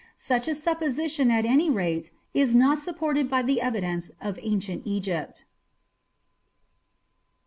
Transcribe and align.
Such 0.17 0.47
a 0.47 0.55
supposition, 0.55 1.29
at 1.29 1.45
any 1.45 1.69
rate, 1.69 2.09
is 2.33 2.55
not 2.55 2.79
supported 2.79 3.29
by 3.29 3.43
the 3.43 3.61
evidence 3.61 4.09
of 4.19 4.39
Ancient 4.41 4.81
Egypt. 4.83 5.45